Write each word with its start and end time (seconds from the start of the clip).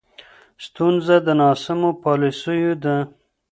ستونزه 0.65 1.15
د 1.25 1.27
ناسمو 1.41 1.91
پالیسیو 2.03 2.73
ده. 2.83 2.95